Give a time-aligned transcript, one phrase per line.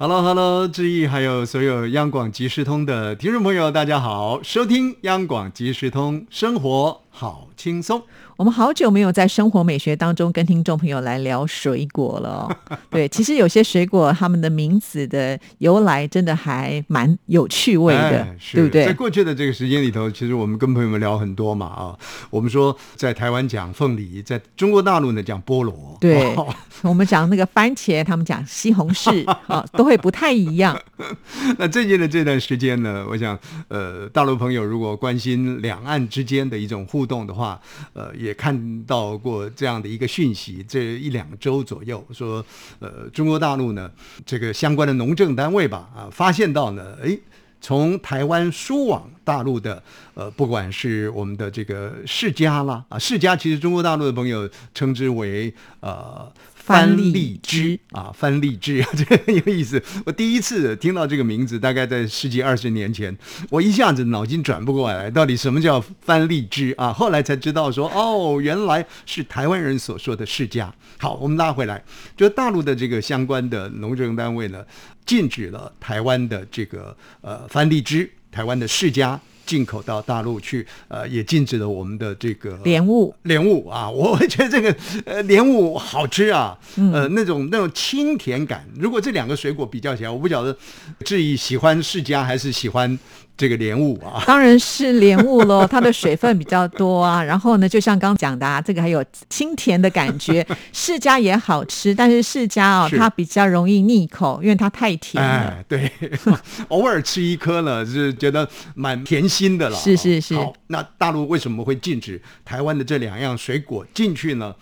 [0.00, 8.00] Hello，Hello，志毅，还有所有央广即时通的听众朋友，大家好，收听央广即时通，生活好轻松。
[8.36, 12.78] 我们好久没有在生活美学当中跟听众朋友来聊水果了、哦。
[12.88, 18.86] 对，其实有些水果它们的名字的由来真的还蛮有趣味的，哎、对不对？
[18.86, 21.98] 在过去的这个时间里头，其实我们跟朋友们聊很多嘛啊，
[22.30, 30.80] 我们说在台湾讲凤梨，在中国大陆呢讲菠萝，对，哦、我们讲那个番茄，他们讲西红柿 啊，都会不太一样。
[31.58, 37.58] 那最近的这段时间呢，我想呃，大陆朋友如果关心两岸之间的一种互动的话，
[37.94, 42.44] 呃，也看到过这样的一个讯息，这一两周左右说，
[42.78, 43.90] 呃，中国大陆呢
[44.26, 47.18] 这个相关的农政单位吧啊，发现到呢，诶。
[47.60, 49.82] 从台湾输往大陆的，
[50.14, 59.82] 呃，不管是我们的这个世家啦，啊，世家其实中国大陆的朋友称之为呃番荔枝啊，番荔枝啊， 这个很有意思。
[60.04, 63.16] 我第一次听到这个名字，大概在十几二十年前，
[63.50, 66.92] 我一下子脑筋转不过来，到底什么叫番荔枝啊？
[66.92, 70.72] 后来才知道说，哦，原来是台湾人所说的世家。
[70.98, 71.82] 好，我们拉回来，
[72.16, 74.62] 就大陆的这个相关的农政单位呢，
[75.08, 79.18] 禁止了台湾的这个呃番荔枝，台湾的世家。
[79.48, 83.14] 进口到大陆去，呃，也禁止了我们的这个莲雾。
[83.22, 88.68] 莲雾啊， 我会觉得这个呃莲雾好吃啊，呃，那种那种清甜感。
[88.78, 90.54] 如果这两个水果比较起来，我不晓得
[91.02, 92.98] 志毅喜欢世家还是喜欢
[93.38, 94.22] 这个莲雾啊？
[94.26, 97.22] 当然是莲雾喽， 它的水分比较多啊。
[97.22, 100.44] 然后呢，就像刚讲的啊，这个还有清甜的感觉。
[100.74, 105.30] 释迦也好吃，但是释迦哦，它比较容易腻口，因为它太甜了。
[105.30, 105.90] 哎，对，
[106.68, 109.76] 偶尔吃一颗呢，是觉得蛮甜心的了。
[109.78, 110.34] 是是是。
[110.34, 114.52] 好，那大陆为什么会禁止台湾的这两样水果进去呢？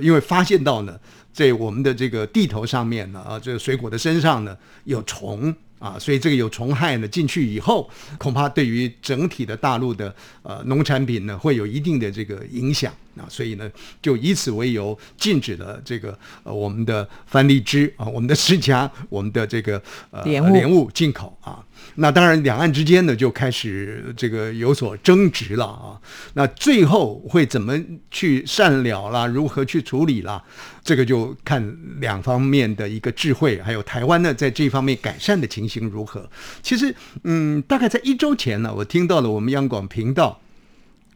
[0.00, 0.98] 因为发现到呢，
[1.34, 5.54] 在我们的这个地头上面呢，啊，这个水果的身上呢有虫。
[5.82, 13.68] 啊，所以这个有虫害呢，进去以后，恐怕对于整体的大陆的呃农产品呢，会有一定的这个影响啊，所以呢，
[14.00, 19.82] 就以此为由禁止了这个呃我们的番荔枝啊，我们的释迦，我们的这个
[20.12, 21.58] 呃莲雾进口啊。
[21.96, 26.00] 那当然，两岸之间呢就开始这个有所争执了啊。
[26.34, 27.78] 那最后会怎么
[28.10, 29.26] 去善了啦？
[29.26, 30.42] 如何去处理啦？
[30.82, 36.28] 这个就看两方面的一个智慧，还有台湾呢在这方面改善的情形如何。
[36.62, 36.94] 其实，
[37.24, 40.40] 嗯，大概在一周前呢，我听到了我们央广频道。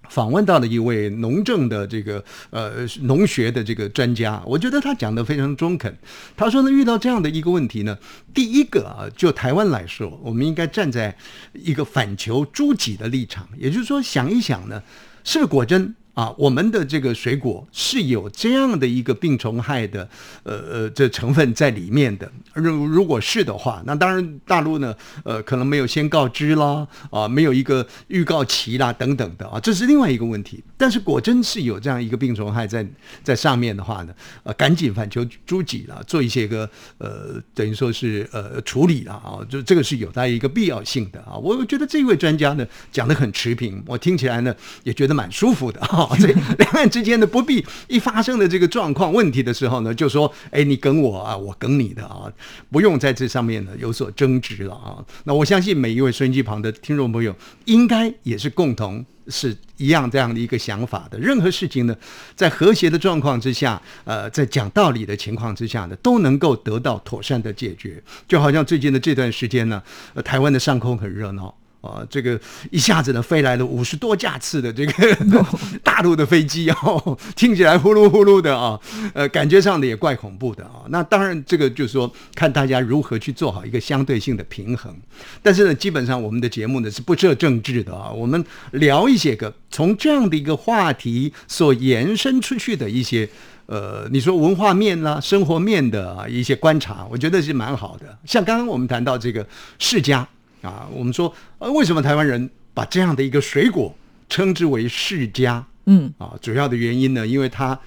[0.09, 5.97] 访问到了一位农政的这个呃农学的这个专家，我觉得他讲的非常中肯。
[6.37, 7.97] 他说呢，遇到这样的一个问题呢，
[8.35, 11.17] 第一个啊，就台湾来说，我们应该站在
[11.53, 14.83] 一个反求诸己的立场，也就是说，想一想呢，
[15.25, 15.95] 是不是果真？
[16.17, 20.09] 啊，我们的这个水果是有这样的一个病虫害的，
[20.45, 22.33] 呃呃，这成分在里面的。
[22.55, 30.65] 如如果是的话，那当然大陆呢，呃，可能没有先告知啦，啊，没有一个预告期啦，等等的啊，这是另外一个问题。
[30.79, 32.87] 但是果真是有这样一个病虫害在
[33.23, 36.67] 在上面的话呢，呃，赶紧反求诸己了，做一些个
[36.97, 41.37] 呃，等于说是呃处理了啊，就这个是有它一个必要性的啊。
[41.37, 46.06] 我觉得这位专家呢讲的很持平，我听起来呢也觉得蛮舒服的啊。
[46.19, 46.27] 这
[46.59, 52.31] 两岸之间的不必一发生的这个状况问题的时候呢，就说哎，你梗我啊，我梗你的啊，
[52.71, 55.05] 不用在这上面呢有所争执了啊。
[55.25, 57.35] 那我相信每一位收音机旁的听众朋友，
[57.65, 61.19] 应该也是共同是一样这样的一个想法的。
[61.19, 61.97] 任何事情呢，
[62.35, 68.03] 在和谐的状况之下，呃，在讲道理的情况之下呢，都能够得到妥善的解决。
[68.29, 69.83] 就好像最近的这段时间呢，
[70.15, 71.55] 呃，台湾的上空很热闹。
[71.87, 72.39] 啊，这个
[72.71, 75.47] 一下子呢飞来了五十多架次的这个
[75.83, 78.79] 大陆的飞机哦，听起来呼噜呼噜的啊，
[79.15, 80.83] 呃，感觉上的也怪恐怖的啊。
[80.89, 84.95] 那当然，这个就是说看大家如何去做好一个相对性的平衡。
[85.43, 93.29] 但是呢，基本上我们的节目呢是不设政治的啊，我们聊一些个从这样的一个话题所延伸出去的一些。
[93.67, 98.17] 呃，你说文化面啦、生活面的啊一些观察，我觉得是蛮好的。
[98.25, 99.45] 像刚刚我们谈到这个
[99.81, 100.25] 世家。
[100.63, 103.95] 啊，我们说，呃，为什么台湾人把这样的一个水果
[104.29, 105.65] 称之为世家？
[105.87, 107.79] 嗯，啊，主要的原因呢，因为它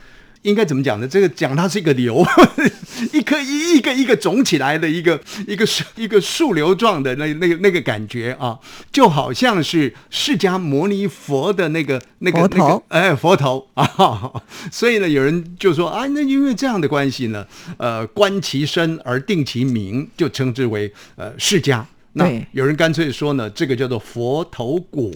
[0.44, 1.06] 应该怎么讲呢？
[1.06, 2.26] 这个讲它是一个瘤，
[3.12, 5.68] 一颗一一个一个肿起来的一个一个
[5.98, 8.58] 一个树瘤状的那那个那个感觉啊，
[8.90, 14.32] 就好像是释迦牟尼佛的那个那个佛头那个哎佛头啊，
[14.72, 17.46] 所以呢，有人就说啊，那因为这样的关系呢，
[17.76, 21.84] 呃，观其身而定其名，就称之为呃释迦。
[22.14, 25.12] 那对有人干脆说呢，这个叫做佛头果。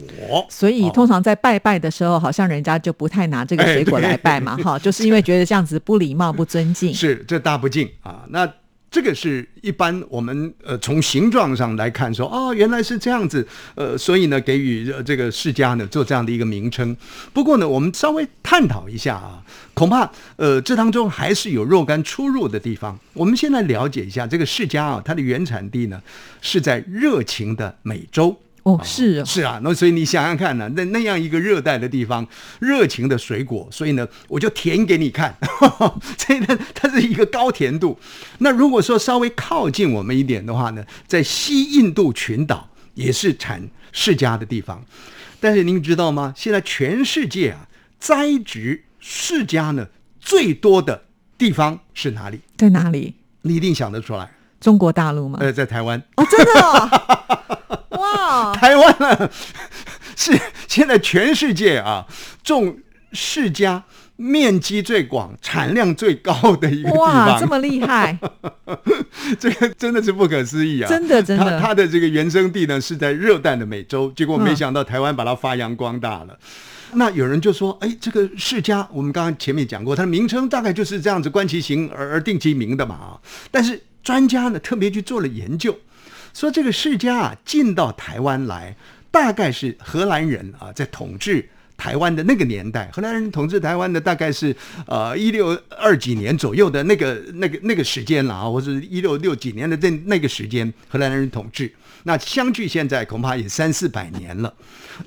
[0.49, 6.93] 所以通常在拜拜的时候，好像人家就不太拿这个水果来拜嘛，哈，就是因为觉得这样子不礼貌、不尊敬。
[6.93, 8.23] 是，这大不敬啊。
[8.29, 8.47] 那
[8.93, 16.95] 这个是一般我们呃从形状上来看说，哦，原来是这样子，呃，所以呢给予呃这个释迦呢做这样的一个名称。
[17.33, 19.41] 不过呢，我们稍微探讨一下啊，
[19.73, 22.95] 恐怕呃这当中还是有若干出入的地方。
[23.13, 25.99] 我们先来了解一下这个世家啊，它的原产地呢
[26.39, 28.39] 是在热情的美洲。
[28.63, 32.25] 哦，是啊，是啊，那所以你想想看呢、那那样一个热带的地方，
[32.60, 35.36] 热情的水果，所以呢，我就甜给你看，
[36.18, 38.00] 所以呢，它是一个高甜度。
[38.38, 44.81] 那如果说稍微靠近我们一点的话呢，在西印度群岛也是产释迦的地方，
[45.42, 46.33] 但是您知道吗？
[46.36, 47.68] 现在全世界啊，
[48.00, 49.88] 栽植释迦呢
[50.21, 51.04] 最多的
[51.38, 52.39] 地方是哪里？
[52.56, 53.15] 在哪里？
[53.42, 54.31] 你一定想得出来，
[54.62, 55.39] 中国大陆吗？
[55.42, 56.01] 呃，在台湾。
[56.15, 57.39] 哦，真的哦，
[58.33, 59.30] 哇，台湾呢
[60.15, 62.06] 是现在全世界啊
[62.44, 62.77] 种
[63.12, 63.81] 释迦
[64.15, 68.18] 面积最广、产量最高的一个地哇，这么厉害，
[69.39, 70.88] 这个真的是不可思议啊！
[70.89, 76.38] 真的真的它它的这个原生地呢是在热带的美洲，结果嗯没想到台湾把它发扬光大了。
[76.94, 83.18] 那有人就说：“哎，这个世家，我们刚刚前面讲过，它的名称大概就是这样子，观其形而而定其名的嘛啊。
[83.50, 85.75] 但是专家呢特别去做了研究，
[86.33, 88.75] 说这个世家啊进到台湾来，
[89.12, 91.47] 大概是荷兰人啊在统治
[91.77, 94.56] 台湾的那个年代，荷兰人统治台湾的大概是
[94.88, 101.71] 呃一六二几年左右的那个那个那个时间了啊，或者一六六几年的那那个时间，荷兰人统治。
[102.03, 104.53] 那相距现在恐怕也三四百年了。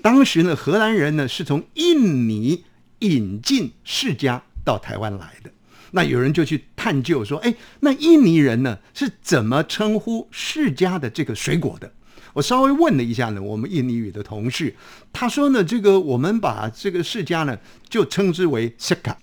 [0.01, 2.65] 当时呢，荷兰人呢是从印尼
[3.01, 5.51] 引进世家到台湾来的。
[5.97, 11.91] 那有人就去探究说，哎，那印尼人呢是怎么称呼释迦的这个水果的？
[12.35, 14.77] 我稍微问了一下呢，我们印尼语的同事，
[15.11, 17.57] 他说呢，这个我们把这个释迦呢
[17.89, 19.15] 就称之为 shika。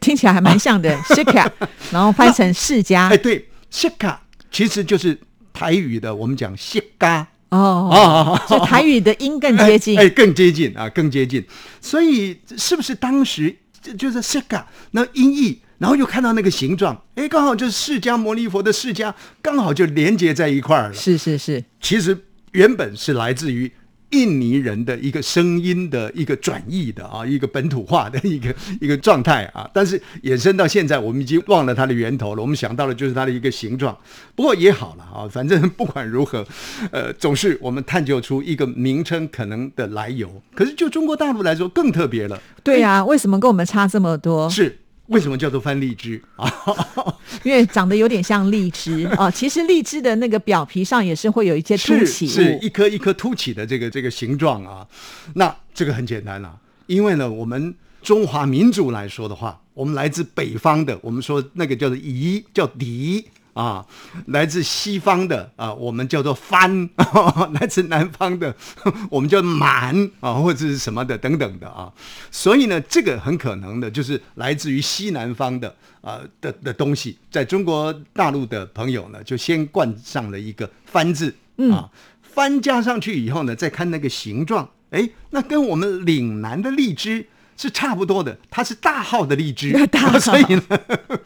[0.00, 1.50] 听起来还蛮像的 shika，
[1.92, 4.16] 然后翻成释迦哎，，对，shika
[4.50, 5.20] 其实就是
[5.52, 7.28] 台语的我们讲谢嘎。
[7.50, 11.44] 哦，啊，所以台语的音更接近哎，哎更接近啊，更接近。
[11.80, 20.94] 所以是不是当时就就是 shika 那音译，然后又看到那个形状，哎，刚好就是释迦牟尼佛的释迦，刚好就连接在一块儿了。
[20.94, 22.16] 是是是，其实
[22.52, 23.70] 原本是来自于
[24.12, 33.94] 印尼人的一个声音的一个转译的啊，一个本土化的一个 一个状态啊，但是衍生到现在，我们已经忘了它的源头了，我们想到的就是它的一个形状。
[34.34, 36.46] 不过也好了啊，反正不管如何，
[36.92, 40.40] 呃，总是我们探究出一个名称可能的来由。
[40.54, 44.48] 可是就中国大陆来说，更特别了，对呀、为什么跟我们差这么多？
[44.48, 46.50] 是为什么叫做番荔枝啊？
[47.44, 49.30] 因为长得有点像荔枝 哦。
[49.30, 54.86] 其实荔枝的那个表皮上也是会有一些凸起物，是一颗一颗凸起的这个这个形状啊。
[55.34, 56.56] 那这个很简单啦、
[56.86, 63.26] 因为呢，我们中华民族来说的话，我们来自北方的，我们说那个叫做夷，叫狄。
[63.54, 63.84] 啊，
[64.26, 66.88] 来自西方的啊，我们叫做番；
[67.58, 68.54] 来自南方的，
[69.10, 71.90] 我们叫满啊，或者是什么的等等的啊。
[72.30, 81.34] 所以呢，这个很可能的就是来自于西南方的啊的的东西，在中国大陆的朋友呢，就先冠上了一个“番”字
[81.72, 81.88] 啊，
[82.22, 87.28] 番加上去以后呢，再看那个形状，哎，那跟我们岭南的荔枝。
[87.56, 90.62] 是差不多的，它是大号的荔枝， 大号所以呢，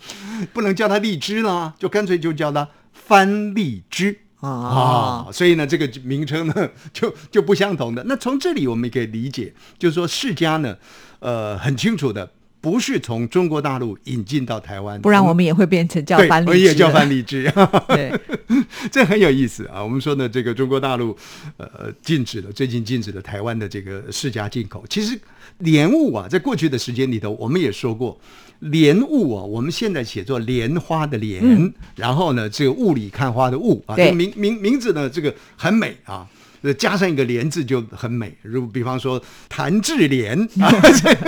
[0.52, 4.19] 不能叫它荔枝呢，就干脆就叫它番荔枝。
[4.40, 6.55] 哦啊，所以呢，这个名称呢
[6.95, 8.05] 就就不相同的。
[8.07, 10.76] 那从这里我们也可以理解，就是说世家呢，
[11.19, 17.53] 呃，很清楚的，不是从中国大陆引进到台湾，不然我们也会变成叫对，番荔枝我也叫了番荔枝。
[17.88, 18.12] 对，
[18.91, 19.83] 这很有意思啊！
[19.83, 21.17] 我们说呢，这个中国大陆
[21.57, 24.85] 呃禁止了，最近禁止了台湾的这个释迦进口。
[24.88, 25.19] 其实
[25.59, 28.19] 莲雾啊，在过去的时间里头，我们也说过，
[28.59, 36.27] 莲雾啊，我们现在写作莲花的莲，然后呢，这个雾里看花的雾啊，这个名名名字呢，这个很美啊。
[36.61, 40.69] 呃加上一个“莲”字就很美，如比方说谭志莲啊，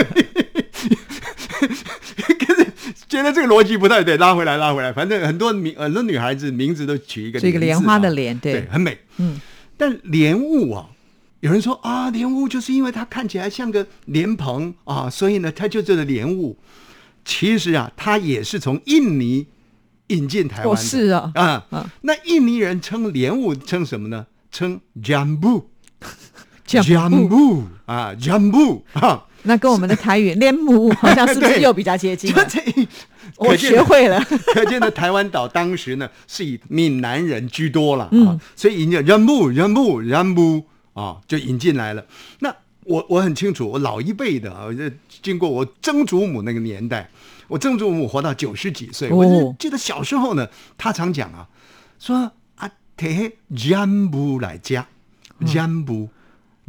[3.10, 8.96] 觉得这个逻辑不太对，拉回来拉回来，反正很多名很多女孩子名字都取一个是一个莲花的啊莲对对，很美。
[9.16, 9.40] 嗯，
[9.76, 10.86] 但莲雾啊，
[11.40, 16.56] 有人说啊，莲雾就是因为它看起来像个莲蓬啊，所以呢，它就叫做莲雾。
[17.24, 19.48] 其实啊，它也是从印尼
[20.06, 20.80] 引进台湾的。
[20.80, 24.26] 是啊，啊，嗯那印尼人称莲雾称什么呢？
[24.52, 25.64] 称 jambu。
[26.64, 32.32] 这样 jambu 啊，jambu 啊，那跟我们的台语连母好像是不是 又比较接近
[33.36, 34.20] 我学会了，
[34.52, 42.04] 可见的台湾岛当时呢是以闽南人居多了啊，嗯所以引进人母人母人母啊就引进来了。
[42.40, 42.54] 那
[42.84, 44.92] 我我很清楚，我老一辈的啊，这
[45.22, 47.08] 经过我曾祖母那个年代，
[47.48, 49.16] 我曾祖母活到九十几岁，哦。
[49.16, 51.48] 我就记得小时候呢，她常讲啊，
[51.98, 54.86] 说啊，摕人布来加，
[55.38, 56.08] 人布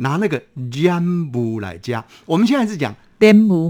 [0.01, 0.41] 拿那个
[0.71, 2.93] 人布来加，我们现在是讲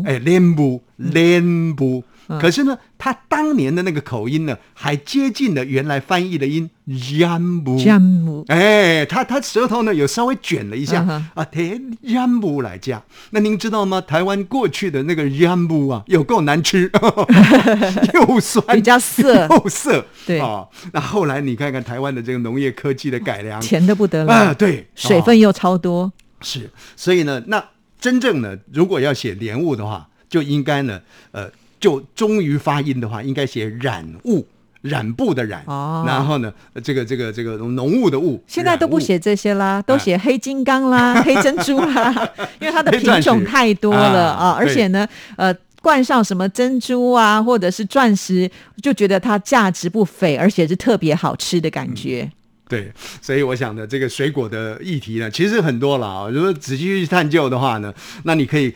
[0.06, 2.04] 哎，莲布莲布。
[2.08, 7.78] 嗯可是呢，他当年的那个口音呢，还接近了原来翻译的音烟布。
[7.78, 11.02] 这样母哎，他他舌头呢有稍微卷了一下、
[11.34, 13.02] 啊，贴烟布来讲。
[13.32, 14.00] 那您知道吗？
[14.02, 16.92] 台湾过去的那个烟布啊，有够难吃，
[18.14, 20.06] 又酸比较涩，又涩。
[20.26, 20.40] 对。
[20.40, 23.60] 啊，那后来你看看台湾的这个农业科技的改良。
[23.62, 24.34] 甜的不得了。
[24.34, 26.12] 啊，对，啊水分又超多。
[26.42, 27.64] 是，所以呢，那
[28.00, 31.00] 真正呢，如果要写莲雾的话，就应该呢，
[31.32, 31.50] 呃，
[31.82, 34.48] 就终于发音的话，应该写染物，
[34.82, 42.30] 染布的染，哦然后呢，呃这个这个这个浓雾的雾，现在都不写这些啦，都写黑金刚啦、 黑珍珠啦，
[42.62, 45.54] 因为它的品种太多了啊，啊而且呢，呃。
[45.84, 48.48] 冠上什么珍珠啊，或者是钻石，
[48.84, 52.30] 就觉得它价值不菲，而且是特别好吃的感觉。
[52.70, 56.30] 对，所以我想呢，这个水果的议题呢，其实很多了啊。
[56.30, 57.92] 如果仔细去探究的话呢，
[58.26, 58.72] 那你可以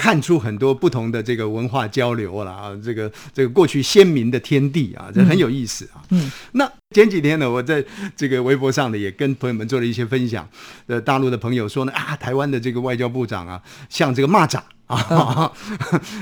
[0.00, 2.70] 看出很多不同的这个文化交流了啊。
[2.82, 6.00] 这个这个过去先民的天地啊，这很有意思啊。
[6.08, 7.84] 嗯，那前几天呢，我在
[8.16, 10.48] 这个微博上呢，也跟朋友们做了一些分享。
[10.86, 14.58] 呃，大陆的朋友说呢，啊，台湾的这个外交部长啊，像这个蚂蚱。
[14.90, 15.52] 啊，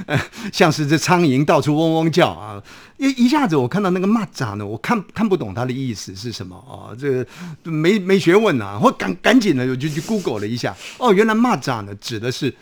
[0.05, 0.21] 呃
[0.53, 2.63] 像是这苍蝇到处嗡嗡叫啊！
[2.99, 6.93] 一一下子我看到那个蚂蚱呢，我看看不懂它的意思是什么啊？
[7.01, 7.27] 这个
[7.63, 8.79] 没没学问啊！
[8.83, 12.55] 我赶赶紧的我就去 Google 了一下，哦，原来蚂蚱呢指的是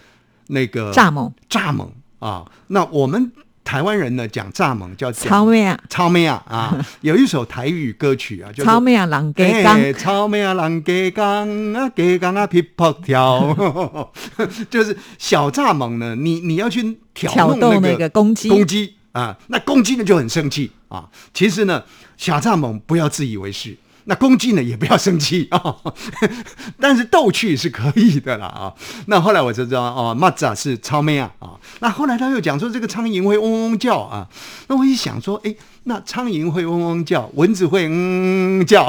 [0.48, 1.88] 那个蚱蜢、蚱蜢
[2.18, 2.44] 啊。
[2.68, 3.32] 那我们
[3.64, 13.56] 台湾人呢讲蚱蜢叫讲草莓啊，草莓啊啊， 有一首台语歌曲啊，叫做草莓啊，狼给刚，哎草莓啊，人鸡缸啊，给缸啊，皮泡跳，
[14.70, 21.08] 就是小蚱蜢呢，你你要去挑挑那个公鸡，公鸡啊，那公鸡呢就很生气啊。
[21.34, 21.82] 其实呢，
[22.16, 23.76] 小蚱蜢不要自以为是。
[24.08, 25.74] 那公鸡呢也不要生气啊，
[26.80, 28.72] 但是逗趣是可以的啦啊。
[29.06, 31.50] 那后来我就知道哦，蚂蚱是超妹啊啊。
[31.80, 34.28] 那后来他又讲说这个苍蝇会嗡嗡叫啊。
[34.68, 35.52] 那我一想说，哎，
[35.84, 38.86] 那苍蝇会嗡嗡叫，蚊子会嗯叫，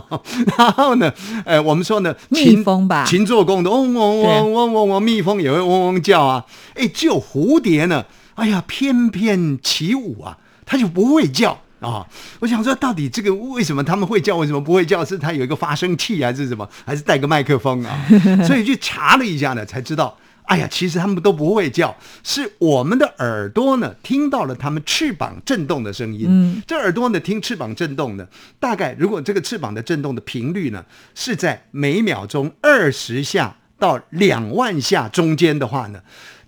[0.56, 1.12] 然后呢，
[1.44, 6.44] 呃，我们说呢，蜜禽蜂吧勤做工的嗡嗡嗡嗡嗡嗡，蜜蜂也会嗡嗡叫啊。
[6.74, 8.04] 哎，只有蝴蝶呢，
[8.36, 11.58] 哎呀，翩翩起舞啊，它就不会叫。
[11.84, 12.06] 啊、
[12.40, 15.04] 我想说，到底这个为什么他们会叫，为什么不会叫？
[15.04, 16.68] 是它有一个发声器，还是什么？
[16.86, 18.06] 还是带个麦克风啊？
[18.46, 26.26] 所以去查了一下呢，才知道，哎呀，其实他们都不会叫，是我们的耳朵呢听到了它们翅膀震动的声音。
[26.28, 28.26] 嗯，这耳朵呢听翅膀震动呢，
[28.58, 36.00] 大概如果这个翅膀的震动的频率呢是在每秒钟二十下到两万下中间的话呢，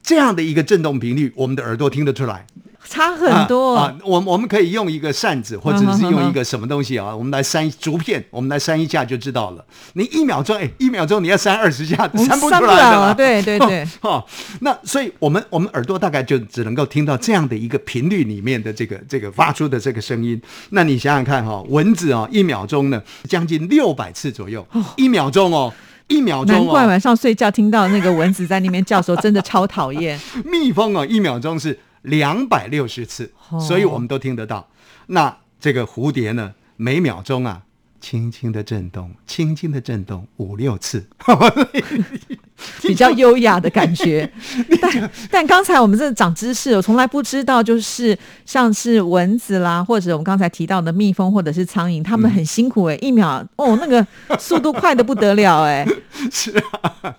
[0.03, 2.47] 这样的一个震动频率，我们的耳朵听得出来。
[2.89, 3.75] 差很多。
[3.75, 9.65] 啊啊我我们可以用一个扇子，或者是用一个什么东西啊，我们来扇竹片，我们来扇一下就知道了。
[9.95, 14.25] 你一秒钟，哎，一秒钟你要扇二十下， 扇不出来的 对对对哦，
[14.61, 20.41] 那所以我们我们耳朵大概就只能够听到这样的一个频率里面的这个这个发出的这个声音。
[20.71, 24.67] 那你想想看哈、蚊子啊、一秒钟呢将近六百次左右，
[24.97, 25.73] 一秒钟哦。
[26.09, 30.17] 一秒钟、哦，难怪晚上睡觉听到那个蚊子在那边叫的时候，真的超讨厌。
[30.47, 34.69] 蜜蜂哦，一秒钟是两百六十次，哦所以我们都听得到。
[35.09, 37.63] 那这个蝴蝶呢，每秒钟啊，
[38.01, 41.09] 轻轻的震动，轻轻的震动五六次。
[42.83, 44.31] 比较优雅的感觉。
[44.81, 54.07] 但但刚才我们这长知识，我从来不知道，就是像是蚊子啦，或者我们刚才提到的蜜蜂或者是苍蝇，他们很辛苦哎、一秒哦，那个
[54.39, 55.87] 速度快的不得了哎、
[56.31, 57.15] 是啊，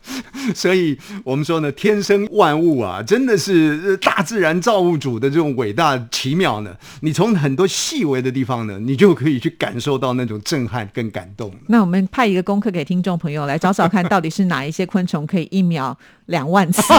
[0.56, 6.72] 所以我们说呢，天生万物啊，真的是呃大自然造物主的这种伟大奇妙呢。
[7.02, 11.52] 你从很多细微的地方呢，你就可以去感受到那种震撼跟感动。
[11.68, 16.82] 那我们派一个功课给听众朋友来找找看，到底是哪一些昆虫可以一秒两万次？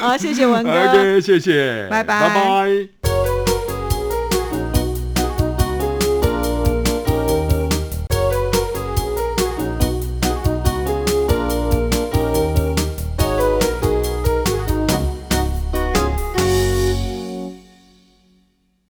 [0.00, 1.20] 好，谢谢文哥。
[1.20, 2.93] 谢谢，拜拜拜拜。